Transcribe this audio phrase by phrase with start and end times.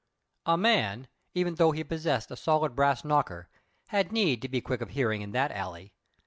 [0.47, 3.49] A man, even though he possessed a solid brass knocker,
[3.89, 5.93] had need to be quick of hearing in that alley.